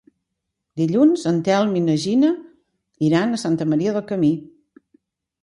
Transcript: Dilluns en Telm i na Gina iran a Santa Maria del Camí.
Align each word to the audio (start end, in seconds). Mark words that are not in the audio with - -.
Dilluns 0.81 1.25
en 1.31 1.37
Telm 1.47 1.75
i 1.81 1.83
na 1.89 1.97
Gina 2.07 2.33
iran 3.09 3.37
a 3.37 3.43
Santa 3.45 3.69
Maria 3.75 3.95
del 4.01 4.05
Camí. 4.15 4.33